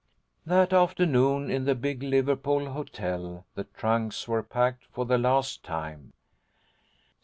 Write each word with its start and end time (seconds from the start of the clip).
That 0.47 0.73
afternoon, 0.73 1.51
in 1.51 1.65
the 1.65 1.75
big 1.75 2.01
Liverpool 2.01 2.71
hotel, 2.71 3.45
the 3.53 3.65
trunks 3.65 4.27
were 4.27 4.41
packed 4.41 4.83
for 4.91 5.05
the 5.05 5.19
last 5.19 5.63
time. 5.63 6.13